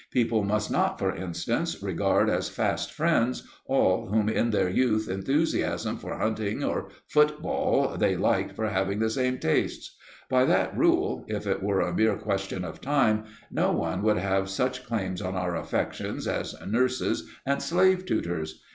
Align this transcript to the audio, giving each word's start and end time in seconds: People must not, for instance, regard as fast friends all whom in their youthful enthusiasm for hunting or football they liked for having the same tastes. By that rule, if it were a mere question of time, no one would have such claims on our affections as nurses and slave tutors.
People 0.09 0.43
must 0.43 0.71
not, 0.71 0.97
for 0.97 1.15
instance, 1.15 1.83
regard 1.83 2.27
as 2.27 2.49
fast 2.49 2.91
friends 2.91 3.43
all 3.67 4.07
whom 4.07 4.29
in 4.29 4.49
their 4.49 4.67
youthful 4.67 5.13
enthusiasm 5.13 5.95
for 5.99 6.17
hunting 6.17 6.63
or 6.63 6.89
football 7.07 7.95
they 7.95 8.17
liked 8.17 8.55
for 8.55 8.69
having 8.69 8.97
the 8.97 9.11
same 9.11 9.37
tastes. 9.37 9.95
By 10.27 10.45
that 10.45 10.75
rule, 10.75 11.23
if 11.27 11.45
it 11.45 11.61
were 11.61 11.81
a 11.81 11.93
mere 11.95 12.15
question 12.15 12.65
of 12.65 12.81
time, 12.81 13.25
no 13.51 13.71
one 13.73 14.01
would 14.01 14.17
have 14.17 14.49
such 14.49 14.87
claims 14.87 15.21
on 15.21 15.35
our 15.35 15.55
affections 15.55 16.27
as 16.27 16.55
nurses 16.65 17.29
and 17.45 17.61
slave 17.61 18.07
tutors. 18.07 18.59